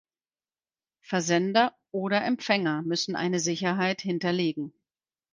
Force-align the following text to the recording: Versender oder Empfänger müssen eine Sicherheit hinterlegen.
Versender 1.03 1.77
oder 1.91 2.25
Empfänger 2.25 2.81
müssen 2.81 3.15
eine 3.15 3.39
Sicherheit 3.39 4.01
hinterlegen. 4.01 4.73